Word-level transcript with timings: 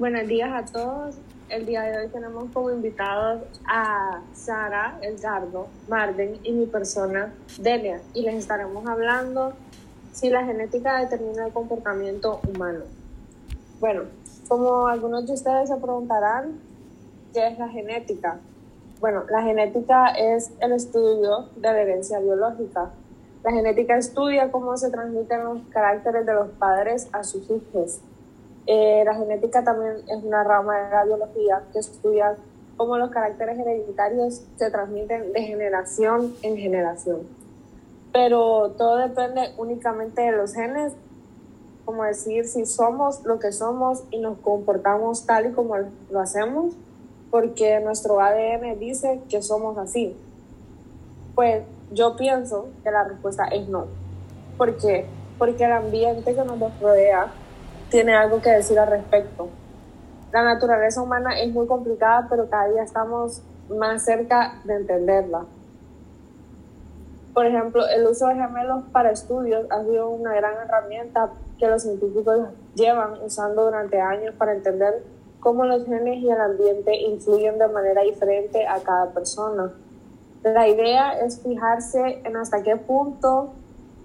Buenos 0.00 0.26
días 0.28 0.50
a 0.50 0.64
todos. 0.64 1.16
El 1.50 1.66
día 1.66 1.82
de 1.82 1.98
hoy 1.98 2.08
tenemos 2.08 2.50
como 2.54 2.70
invitados 2.70 3.42
a 3.68 4.22
Sara, 4.32 4.98
Edgardo, 5.02 5.66
Marden 5.90 6.38
y 6.42 6.52
mi 6.52 6.64
persona, 6.64 7.34
Delia, 7.58 8.00
y 8.14 8.22
les 8.22 8.36
estaremos 8.36 8.86
hablando 8.86 9.52
si 10.14 10.30
la 10.30 10.42
genética 10.46 10.96
determina 11.00 11.44
el 11.44 11.52
comportamiento 11.52 12.40
humano. 12.48 12.84
Bueno, 13.78 14.04
como 14.48 14.88
algunos 14.88 15.26
de 15.26 15.34
ustedes 15.34 15.68
se 15.68 15.76
preguntarán, 15.76 16.58
¿qué 17.34 17.48
es 17.48 17.58
la 17.58 17.68
genética? 17.68 18.38
Bueno, 19.00 19.24
la 19.28 19.42
genética 19.42 20.12
es 20.12 20.50
el 20.60 20.72
estudio 20.72 21.50
de 21.56 21.72
la 21.74 21.78
herencia 21.78 22.20
biológica. 22.20 22.88
La 23.44 23.52
genética 23.52 23.98
estudia 23.98 24.50
cómo 24.50 24.78
se 24.78 24.90
transmiten 24.90 25.44
los 25.44 25.58
caracteres 25.68 26.24
de 26.24 26.32
los 26.32 26.48
padres 26.52 27.06
a 27.12 27.22
sus 27.22 27.50
hijos. 27.50 28.00
Eh, 28.66 29.02
la 29.04 29.14
genética 29.14 29.64
también 29.64 29.96
es 30.08 30.22
una 30.22 30.44
rama 30.44 30.78
de 30.78 30.90
la 30.90 31.04
biología 31.04 31.62
que 31.72 31.78
estudia 31.78 32.36
cómo 32.76 32.96
los 32.96 33.10
caracteres 33.10 33.58
hereditarios 33.58 34.42
se 34.56 34.70
transmiten 34.70 35.32
de 35.34 35.42
generación 35.42 36.34
en 36.42 36.56
generación. 36.56 37.26
Pero 38.10 38.70
todo 38.70 38.96
depende 38.96 39.52
únicamente 39.58 40.22
de 40.22 40.32
los 40.32 40.54
genes, 40.54 40.94
como 41.84 42.04
decir 42.04 42.46
si 42.46 42.64
somos 42.64 43.22
lo 43.24 43.38
que 43.38 43.52
somos 43.52 44.04
y 44.10 44.18
nos 44.20 44.38
comportamos 44.38 45.26
tal 45.26 45.46
y 45.46 45.52
como 45.52 45.74
lo 46.10 46.20
hacemos, 46.20 46.72
porque 47.30 47.80
nuestro 47.80 48.20
ADN 48.20 48.78
dice 48.78 49.20
que 49.28 49.42
somos 49.42 49.76
así. 49.76 50.16
Pues 51.34 51.62
yo 51.92 52.16
pienso 52.16 52.68
que 52.82 52.90
la 52.90 53.04
respuesta 53.04 53.44
es 53.44 53.68
no. 53.68 53.86
¿Por 54.56 54.76
qué? 54.78 55.06
Porque 55.38 55.64
el 55.64 55.72
ambiente 55.72 56.34
que 56.34 56.44
nos 56.44 56.58
rodea 56.80 57.30
tiene 57.90 58.14
algo 58.14 58.40
que 58.40 58.50
decir 58.50 58.78
al 58.78 58.88
respecto. 58.88 59.48
La 60.32 60.42
naturaleza 60.42 61.02
humana 61.02 61.38
es 61.40 61.52
muy 61.52 61.66
complicada, 61.66 62.26
pero 62.30 62.48
cada 62.48 62.68
día 62.68 62.82
estamos 62.82 63.42
más 63.68 64.04
cerca 64.04 64.60
de 64.64 64.76
entenderla. 64.76 65.44
Por 67.34 67.46
ejemplo, 67.46 67.86
el 67.88 68.06
uso 68.06 68.26
de 68.28 68.34
gemelos 68.34 68.84
para 68.92 69.10
estudios 69.10 69.66
ha 69.70 69.82
sido 69.84 70.08
una 70.08 70.34
gran 70.34 70.54
herramienta 70.64 71.30
que 71.58 71.68
los 71.68 71.82
científicos 71.82 72.48
llevan 72.74 73.14
usando 73.22 73.64
durante 73.64 74.00
años 74.00 74.34
para 74.36 74.52
entender 74.52 75.04
cómo 75.40 75.64
los 75.64 75.84
genes 75.84 76.18
y 76.18 76.30
el 76.30 76.40
ambiente 76.40 76.94
influyen 76.96 77.58
de 77.58 77.68
manera 77.68 78.02
diferente 78.02 78.66
a 78.66 78.80
cada 78.80 79.10
persona. 79.10 79.72
La 80.42 80.68
idea 80.68 81.12
es 81.20 81.40
fijarse 81.42 82.20
en 82.24 82.36
hasta 82.36 82.62
qué 82.62 82.76
punto 82.76 83.52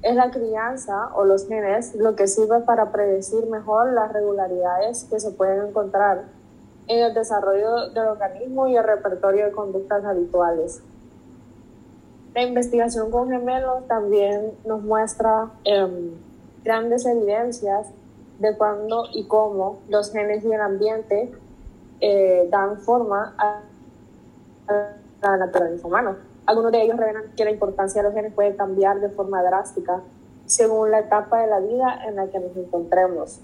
es 0.06 0.16
la 0.16 0.30
crianza 0.30 1.09
o 1.16 1.25
los 1.25 1.48
genes 1.48 1.95
lo 1.95 2.16
que 2.16 2.28
sirve 2.28 2.59
para 2.59 2.92
predecir 2.92 3.48
mejor 3.48 3.92
las 3.92 4.14
regularidades 4.14 5.06
que 5.06 5.20
se 5.20 5.31
pueden 5.31 5.70
encontrar 5.70 6.25
en 6.88 7.06
el 7.06 7.14
desarrollo 7.16 7.89
del 7.89 8.06
organismo 8.09 8.67
y 8.67 8.78
el 8.78 8.84
repertorio 8.84 9.45
de 9.45 9.52
conductas 9.52 10.06
habituales. 10.06 10.84
La 12.36 12.44
investigación 12.44 13.09
con 13.09 13.31
gemelos 13.31 13.88
también 13.88 14.52
nos 14.64 14.84
muestra 14.84 15.50
em, 15.64 16.12
grandes 16.64 17.03
evidencias 17.08 17.88
de 18.38 18.56
cuándo 18.56 19.06
y 19.12 19.25
cómo 19.25 19.80
los 19.90 20.12
genes 20.12 20.45
y 20.45 20.53
el 20.53 20.62
ambiente 20.62 21.31
eh, 22.00 22.47
dan 22.52 22.78
forma 22.78 23.34
a 23.40 23.62
la 24.67 25.38
naturaleza 25.38 25.88
humana. 25.88 26.16
Algunos 26.45 26.71
de 26.71 26.83
ellos 26.83 26.97
revelan 26.97 27.33
que 27.35 27.43
la 27.43 27.51
importancia 27.51 28.01
de 28.01 28.07
los 28.07 28.15
genes 28.15 28.33
puede 28.33 28.55
cambiar 28.55 28.99
de 28.99 29.09
forma 29.09 29.41
drástica 29.41 30.01
según 30.45 30.91
la 30.91 30.99
etapa 30.99 31.41
de 31.41 31.47
la 31.47 31.59
vida 31.59 32.01
en 32.07 32.15
la 32.15 32.27
que 32.27 32.39
nos 32.39 32.55
encontremos. 32.55 33.39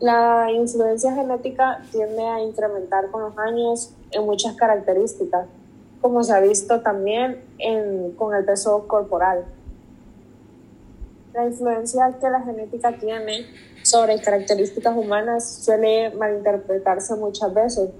La 0.00 0.50
influencia 0.50 1.12
genética 1.14 1.82
tiende 1.92 2.24
a 2.26 2.40
incrementar 2.40 3.10
con 3.10 3.22
los 3.22 3.38
años 3.38 3.94
en 4.10 4.24
muchas 4.24 4.56
características, 4.56 5.46
como 6.00 6.22
se 6.24 6.32
ha 6.32 6.40
visto 6.40 6.80
también 6.80 7.42
con 8.16 8.34
el 8.34 8.44
peso 8.44 8.88
corporal. 8.88 9.44
La 11.34 11.46
influencia 11.46 12.16
que 12.20 12.30
la 12.30 12.42
genética 12.42 12.96
tiene 12.96 13.46
sobre 13.82 14.20
características 14.20 14.96
humanas 14.96 15.64
suele 15.64 16.10
malinterpretarse 16.14 17.14
muchas 17.16 17.52
veces 17.52 17.90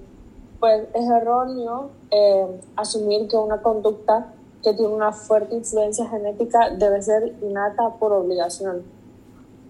pues 0.59 0.87
es 0.93 1.09
erróneo 1.09 1.89
eh, 2.11 2.61
asumir 2.75 3.27
que 3.27 3.37
una 3.37 3.61
conducta 3.61 4.33
que 4.63 4.73
tiene 4.73 4.93
una 4.93 5.11
fuerte 5.11 5.55
influencia 5.55 6.07
genética 6.07 6.71
debe 6.71 7.01
ser 7.01 7.35
innata 7.41 7.89
por 7.99 8.13
obligación. 8.13 8.83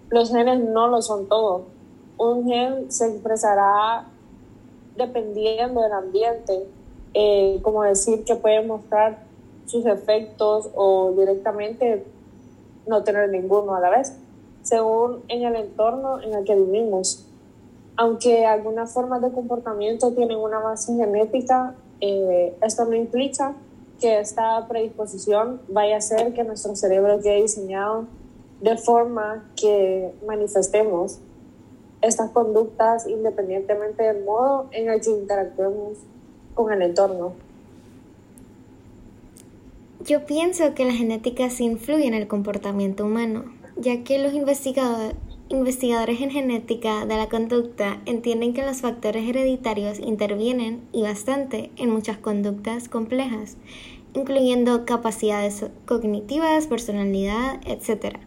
Los 0.10 0.32
genes 0.32 0.64
no 0.64 0.88
lo 0.88 1.02
son 1.02 1.28
todo. 1.28 1.64
Un 2.18 2.46
gen 2.46 2.92
se 2.92 3.08
expresará 3.08 4.06
dependiendo 4.96 5.82
del 5.82 5.92
ambiente, 5.92 6.68
eh, 7.14 7.60
como 7.62 7.84
decir 7.84 8.24
que 8.24 8.36
puede 8.36 8.66
mostrar 8.66 9.24
sus 9.66 9.86
efectos 9.86 10.70
o 10.76 11.12
directamente 11.18 12.06
no 12.88 13.04
tener 13.04 13.30
ninguno 13.30 13.76
a 13.76 13.80
la 13.80 13.90
vez, 13.90 14.16
según 14.62 15.24
en 15.28 15.44
el 15.44 15.56
entorno 15.56 16.22
en 16.22 16.34
el 16.34 16.46
que 16.46 16.56
vivimos 16.56 17.25
aunque 17.98 18.46
algunas 18.46 18.94
formas 18.94 19.22
de 19.22 19.32
comportamiento 19.32 20.12
tienen 20.14 20.38
una 20.38 20.60
base 20.60 20.96
genética, 20.96 21.76
eh, 22.02 22.56
esto 22.62 22.86
no 22.86 22.96
implica 22.96 23.54
que 24.00 24.20
esta 24.20 24.68
predisposición 24.68 25.62
vaya 25.70 25.98
a 25.98 26.02
ser 26.02 26.34
que 26.34 26.44
nuestro 26.44 26.76
cerebro 26.76 27.20
quede 27.22 27.44
diseñado 27.44 28.06
de 28.62 28.78
forma 28.78 29.46
que 29.56 30.14
manifestemos 30.28 31.20
estas 32.02 32.32
conductas 32.32 33.08
independientemente 33.08 34.04
del 34.04 34.24
modo 34.24 34.68
en 34.72 34.90
el 34.90 35.02
que 35.02 35.12
interactuemos 35.12 35.98
con 36.54 36.72
el 36.72 36.82
entorno. 36.82 37.34
Yo 40.06 40.26
pienso 40.26 40.74
que 40.76 40.86
la 40.86 40.94
genética 40.94 41.50
sí 41.50 41.64
influye 41.64 42.06
en 42.06 42.14
el 42.14 42.28
comportamiento 42.28 43.06
humano, 43.06 43.46
ya 43.76 44.04
que 44.04 44.20
los 44.20 44.34
investigadores 44.34 45.16
Investigadores 45.50 46.22
en 46.22 46.32
genética 46.32 47.06
de 47.06 47.18
la 47.18 47.30
conducta 47.30 48.02
entienden 48.08 48.54
que 48.54 48.66
los 48.66 48.82
factores 48.82 49.30
hereditarios 49.30 50.00
intervienen 50.00 50.82
y 50.92 51.04
bastante 51.04 51.70
en 51.78 51.92
muchas 51.92 52.18
conductas 52.18 52.90
complejas, 52.90 53.56
incluyendo 54.16 54.86
capacidades 54.86 55.68
cognitivas, 55.86 56.66
personalidad, 56.66 57.62
etc. 57.68 58.18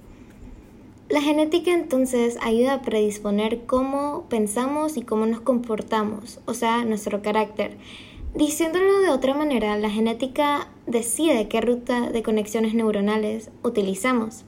La 1.09 1.21
genética 1.21 1.73
entonces 1.73 2.39
ayuda 2.41 2.75
a 2.75 2.83
predisponer 2.83 3.67
cómo 3.67 4.27
pensamos 4.28 4.97
y 4.97 5.03
cómo 5.03 5.27
nos 5.27 5.41
comportamos, 5.41 6.39
o 6.47 6.55
sea, 6.55 6.84
nuestro 6.84 7.21
carácter. 7.21 7.78
Diciéndolo 8.37 9.01
de 9.01 9.11
otra 9.11 9.34
manera, 9.34 9.77
la 9.77 9.91
genética 9.91 10.69
decide 10.87 11.49
qué 11.49 11.61
ruta 11.62 12.11
de 12.11 12.23
conexiones 12.23 12.75
neuronales 12.75 13.51
utilizamos. 13.65 14.45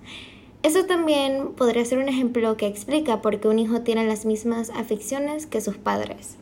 Eso 0.63 0.85
también 0.85 1.55
podría 1.55 1.87
ser 1.87 1.99
un 1.99 2.09
ejemplo 2.09 2.59
que 2.59 2.67
explica 2.67 3.23
por 3.23 3.41
qué 3.41 3.49
un 3.49 3.59
hijo 3.59 3.81
tiene 3.81 4.07
las 4.07 4.27
mismas 4.27 4.69
aficiones 4.71 5.47
que 5.47 5.63
sus 5.63 5.79
padres. 5.79 6.37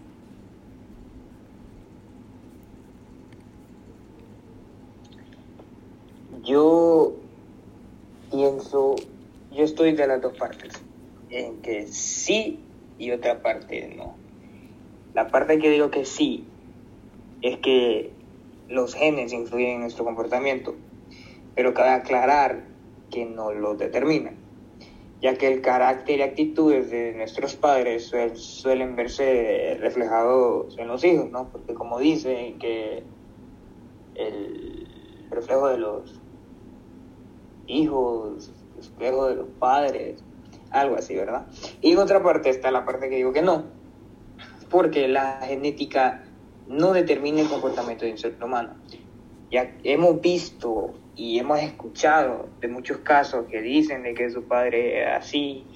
Yo 6.42 7.12
pienso, 8.32 8.96
yo 9.52 9.64
estoy 9.64 9.92
de 9.92 10.08
las 10.08 10.20
dos 10.20 10.36
partes, 10.36 10.72
en 11.30 11.62
que 11.62 11.86
sí 11.86 12.58
y 12.98 13.12
otra 13.12 13.40
parte 13.40 13.94
no. 13.96 14.16
La 15.14 15.28
parte 15.28 15.60
que 15.60 15.70
digo 15.70 15.90
que 15.90 16.04
sí 16.04 16.44
es 17.40 17.58
que 17.58 18.10
los 18.68 18.94
genes 18.94 19.32
influyen 19.32 19.76
en 19.76 19.80
nuestro 19.82 20.04
comportamiento, 20.04 20.74
pero 21.54 21.72
cabe 21.72 21.90
aclarar 21.90 22.64
que 23.10 23.24
nos 23.24 23.54
lo 23.54 23.74
determinan, 23.74 24.36
ya 25.20 25.36
que 25.36 25.48
el 25.48 25.60
carácter 25.60 26.18
y 26.18 26.22
actitudes 26.22 26.90
de 26.90 27.14
nuestros 27.14 27.56
padres 27.56 28.12
suelen 28.34 28.96
verse 28.96 29.76
reflejados 29.80 30.76
en 30.78 30.88
los 30.88 31.04
hijos, 31.04 31.30
¿no? 31.30 31.48
Porque 31.48 31.74
como 31.74 31.98
dicen 31.98 32.58
que 32.58 33.02
el 34.14 34.86
reflejo 35.30 35.68
de 35.68 35.78
los 35.78 36.20
hijos, 37.66 38.52
el 38.76 38.84
reflejo 38.84 39.28
de 39.28 39.34
los 39.36 39.48
padres, 39.58 40.22
algo 40.70 40.96
así, 40.96 41.14
¿verdad? 41.14 41.46
Y 41.80 41.92
en 41.92 41.98
otra 41.98 42.22
parte 42.22 42.50
está 42.50 42.70
la 42.70 42.84
parte 42.84 43.08
que 43.08 43.16
digo 43.16 43.32
que 43.32 43.42
no, 43.42 43.64
porque 44.70 45.08
la 45.08 45.40
genética 45.42 46.24
no 46.66 46.92
determina 46.92 47.40
el 47.40 47.48
comportamiento 47.48 48.04
de 48.04 48.12
un 48.12 48.18
ser 48.18 48.36
humano. 48.42 48.74
Ya 49.50 49.74
hemos 49.82 50.20
visto 50.20 50.94
y 51.14 51.38
hemos 51.38 51.60
escuchado 51.60 52.48
de 52.60 52.68
muchos 52.68 52.98
casos 52.98 53.46
que 53.50 53.62
dicen 53.62 54.02
de 54.02 54.14
que 54.14 54.30
su 54.30 54.46
padre 54.46 55.00
era 55.00 55.16
así 55.16 55.66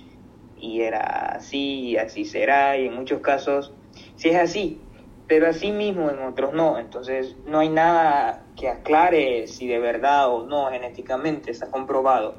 y 0.56 0.82
era 0.82 1.34
así 1.36 1.90
y 1.90 1.96
así 1.96 2.24
será 2.24 2.76
y 2.76 2.86
en 2.86 2.94
muchos 2.94 3.20
casos 3.20 3.72
sí 4.14 4.28
es 4.28 4.36
así, 4.36 4.80
pero 5.26 5.48
así 5.48 5.72
mismo 5.72 6.10
en 6.10 6.20
otros 6.20 6.52
no. 6.52 6.78
Entonces 6.78 7.36
no 7.46 7.60
hay 7.60 7.70
nada 7.70 8.46
que 8.56 8.68
aclare 8.68 9.46
si 9.46 9.66
de 9.66 9.78
verdad 9.78 10.32
o 10.32 10.46
no 10.46 10.70
genéticamente 10.70 11.50
está 11.50 11.70
comprobado 11.70 12.36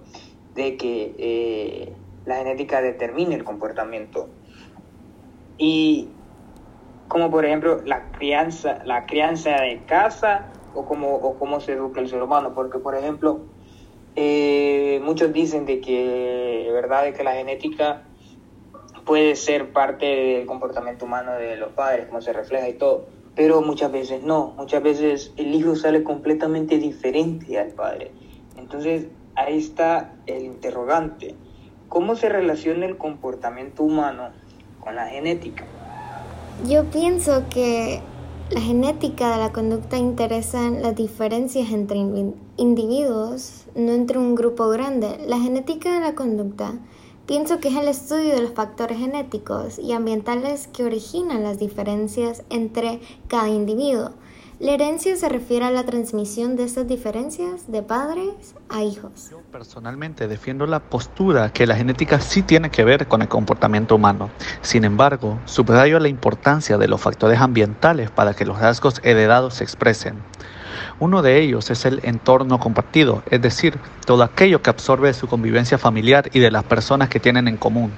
de 0.53 0.77
que 0.77 1.15
eh, 1.17 1.93
la 2.25 2.37
genética 2.37 2.81
determine 2.81 3.35
el 3.35 3.43
comportamiento. 3.43 4.29
Y 5.57 6.09
como 7.07 7.29
por 7.29 7.45
ejemplo 7.45 7.81
la 7.83 8.11
crianza, 8.11 8.79
la 8.85 9.05
crianza 9.05 9.61
de 9.61 9.85
casa 9.85 10.53
o 10.73 10.85
cómo, 10.85 11.15
o 11.15 11.37
cómo 11.37 11.59
se 11.59 11.73
educa 11.73 12.01
el 12.01 12.09
ser 12.09 12.21
humano, 12.21 12.53
porque 12.53 12.79
por 12.79 12.95
ejemplo, 12.95 13.41
eh, 14.15 15.01
muchos 15.03 15.33
dicen 15.33 15.65
de 15.65 15.81
que, 15.81 16.69
¿verdad?, 16.71 17.03
de 17.03 17.13
que 17.13 17.23
la 17.23 17.33
genética 17.33 18.03
puede 19.05 19.35
ser 19.35 19.73
parte 19.73 20.05
del 20.05 20.45
comportamiento 20.45 21.05
humano 21.05 21.33
de 21.33 21.57
los 21.57 21.71
padres, 21.73 22.07
como 22.07 22.21
se 22.21 22.33
refleja 22.33 22.69
y 22.69 22.73
todo, 22.73 23.05
pero 23.35 23.61
muchas 23.61 23.91
veces 23.91 24.23
no, 24.23 24.53
muchas 24.57 24.83
veces 24.83 25.33
el 25.37 25.53
hijo 25.53 25.75
sale 25.75 26.03
completamente 26.03 26.77
diferente 26.77 27.59
al 27.59 27.69
padre. 27.69 28.11
Entonces, 28.57 29.07
ahí 29.35 29.57
está 29.57 30.13
el 30.25 30.43
interrogante. 30.43 31.35
¿Cómo 31.89 32.15
se 32.15 32.29
relaciona 32.29 32.85
el 32.85 32.97
comportamiento 32.97 33.83
humano 33.83 34.29
con 34.79 34.95
la 34.95 35.07
genética? 35.07 35.65
Yo 36.67 36.85
pienso 36.85 37.43
que 37.49 38.01
la 38.53 38.61
genética 38.61 39.31
de 39.31 39.37
la 39.37 39.51
conducta 39.51 39.97
interesa 39.97 40.67
en 40.67 40.83
las 40.83 40.95
diferencias 40.95 41.71
entre 41.71 41.97
individuos, 42.57 43.65
no 43.73 43.93
entre 43.93 44.19
un 44.19 44.35
grupo 44.35 44.69
grande. 44.69 45.17
La 45.25 45.39
genética 45.39 45.95
de 45.95 46.01
la 46.01 46.13
conducta 46.13 46.75
pienso 47.25 47.59
que 47.59 47.69
es 47.69 47.75
el 47.75 47.87
estudio 47.87 48.35
de 48.35 48.43
los 48.43 48.51
factores 48.51 48.99
genéticos 48.99 49.79
y 49.79 49.93
ambientales 49.93 50.67
que 50.67 50.83
originan 50.83 51.41
las 51.41 51.57
diferencias 51.57 52.43
entre 52.51 52.99
cada 53.27 53.49
individuo. 53.49 54.11
La 54.63 54.71
herencia 54.71 55.17
se 55.17 55.27
refiere 55.27 55.65
a 55.65 55.71
la 55.71 55.83
transmisión 55.83 56.55
de 56.55 56.63
estas 56.63 56.87
diferencias 56.87 57.69
de 57.69 57.83
padres 57.83 58.55
a 58.69 58.81
hijos. 58.81 59.29
Yo 59.29 59.41
personalmente 59.51 60.29
defiendo 60.29 60.65
la 60.65 60.79
postura 60.79 61.51
que 61.51 61.67
la 61.67 61.75
genética 61.75 62.21
sí 62.21 62.43
tiene 62.43 62.69
que 62.69 62.85
ver 62.85 63.09
con 63.09 63.21
el 63.21 63.27
comportamiento 63.27 63.95
humano. 63.95 64.29
Sin 64.61 64.85
embargo, 64.85 65.37
subrayo 65.43 65.99
la 65.99 66.07
importancia 66.07 66.77
de 66.77 66.87
los 66.87 67.01
factores 67.01 67.41
ambientales 67.41 68.09
para 68.09 68.35
que 68.35 68.45
los 68.45 68.57
rasgos 68.57 69.01
heredados 69.03 69.55
se 69.55 69.65
expresen. 69.65 70.15
Uno 70.97 71.21
de 71.21 71.41
ellos 71.41 71.69
es 71.69 71.83
el 71.83 71.99
entorno 72.03 72.57
compartido, 72.57 73.21
es 73.29 73.41
decir, 73.41 73.77
todo 74.05 74.23
aquello 74.23 74.61
que 74.61 74.69
absorbe 74.69 75.13
su 75.13 75.27
convivencia 75.27 75.77
familiar 75.77 76.29
y 76.31 76.39
de 76.39 76.51
las 76.51 76.63
personas 76.63 77.09
que 77.09 77.19
tienen 77.19 77.49
en 77.49 77.57
común. 77.57 77.91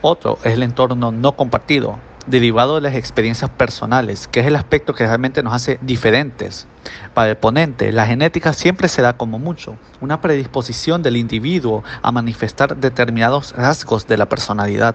Otro 0.00 0.38
es 0.44 0.52
el 0.52 0.62
entorno 0.62 1.10
no 1.10 1.34
compartido, 1.34 1.98
derivado 2.28 2.76
de 2.76 2.82
las 2.82 2.94
experiencias 2.94 3.50
personales, 3.50 4.28
que 4.28 4.40
es 4.40 4.46
el 4.46 4.56
aspecto 4.56 4.94
que 4.94 5.06
realmente 5.06 5.42
nos 5.42 5.54
hace 5.54 5.78
diferentes. 5.82 6.66
Para 7.14 7.30
el 7.30 7.36
ponente, 7.36 7.92
la 7.92 8.06
genética 8.06 8.52
siempre 8.52 8.88
se 8.88 9.02
da 9.02 9.16
como 9.16 9.38
mucho, 9.38 9.76
una 10.00 10.20
predisposición 10.20 11.02
del 11.02 11.16
individuo 11.16 11.84
a 12.02 12.12
manifestar 12.12 12.76
determinados 12.76 13.52
rasgos 13.56 14.06
de 14.06 14.16
la 14.16 14.28
personalidad, 14.28 14.94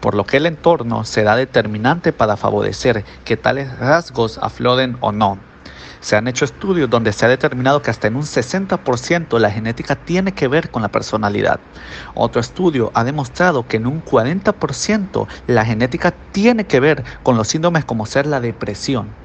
por 0.00 0.14
lo 0.14 0.24
que 0.24 0.36
el 0.38 0.46
entorno 0.46 1.04
será 1.04 1.36
determinante 1.36 2.12
para 2.12 2.36
favorecer 2.36 3.04
que 3.24 3.36
tales 3.36 3.78
rasgos 3.78 4.38
afloren 4.38 4.96
o 5.00 5.12
no. 5.12 5.38
Se 6.06 6.14
han 6.14 6.28
hecho 6.28 6.44
estudios 6.44 6.88
donde 6.88 7.12
se 7.12 7.26
ha 7.26 7.28
determinado 7.28 7.82
que 7.82 7.90
hasta 7.90 8.06
en 8.06 8.14
un 8.14 8.22
60% 8.22 9.40
la 9.40 9.50
genética 9.50 9.96
tiene 9.96 10.34
que 10.34 10.46
ver 10.46 10.70
con 10.70 10.82
la 10.82 10.88
personalidad. 10.88 11.58
Otro 12.14 12.40
estudio 12.40 12.92
ha 12.94 13.02
demostrado 13.02 13.66
que 13.66 13.78
en 13.78 13.88
un 13.88 14.04
40% 14.04 15.26
la 15.48 15.64
genética 15.64 16.12
tiene 16.30 16.68
que 16.68 16.78
ver 16.78 17.02
con 17.24 17.36
los 17.36 17.48
síndromes 17.48 17.84
como 17.84 18.06
ser 18.06 18.24
la 18.28 18.38
depresión. 18.38 19.16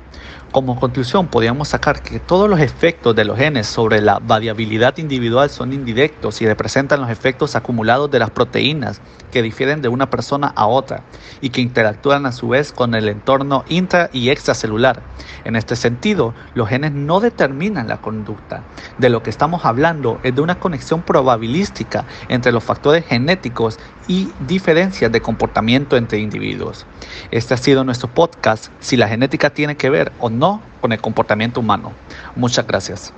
Como 0.51 0.77
conclusión, 0.77 1.27
podríamos 1.27 1.69
sacar 1.69 2.03
que 2.03 2.19
todos 2.19 2.49
los 2.49 2.59
efectos 2.59 3.15
de 3.15 3.23
los 3.23 3.37
genes 3.37 3.67
sobre 3.67 4.01
la 4.01 4.19
variabilidad 4.19 4.97
individual 4.97 5.49
son 5.49 5.71
indirectos 5.71 6.41
y 6.41 6.45
representan 6.45 6.99
los 6.99 7.09
efectos 7.09 7.55
acumulados 7.55 8.11
de 8.11 8.19
las 8.19 8.31
proteínas 8.31 8.99
que 9.31 9.41
difieren 9.41 9.81
de 9.81 9.87
una 9.87 10.09
persona 10.09 10.51
a 10.53 10.67
otra 10.67 11.03
y 11.39 11.51
que 11.51 11.61
interactúan 11.61 12.25
a 12.25 12.33
su 12.33 12.49
vez 12.49 12.73
con 12.73 12.95
el 12.95 13.07
entorno 13.07 13.63
intra 13.69 14.09
y 14.11 14.29
extracelular. 14.29 15.01
En 15.45 15.55
este 15.55 15.77
sentido, 15.77 16.33
los 16.53 16.67
genes 16.67 16.91
no 16.91 17.21
determinan 17.21 17.87
la 17.87 18.01
conducta. 18.01 18.63
De 18.97 19.09
lo 19.09 19.23
que 19.23 19.29
estamos 19.29 19.63
hablando 19.63 20.19
es 20.23 20.35
de 20.35 20.41
una 20.41 20.59
conexión 20.59 21.01
probabilística 21.01 22.05
entre 22.27 22.51
los 22.51 22.63
factores 22.63 23.05
genéticos 23.05 23.79
y 24.07 24.29
diferencias 24.47 25.11
de 25.11 25.21
comportamiento 25.21 25.95
entre 25.95 26.19
individuos. 26.19 26.85
Este 27.31 27.53
ha 27.53 27.57
sido 27.57 27.83
nuestro 27.85 28.09
podcast, 28.09 28.67
si 28.81 28.97
la 28.97 29.07
genética 29.07 29.51
tiene 29.51 29.77
que 29.77 29.89
o 30.17 30.29
no 30.29 30.63
con 30.79 30.91
el 30.91 31.01
comportamiento 31.01 31.59
humano. 31.59 31.95
Muchas 32.35 32.65
gracias. 32.67 33.13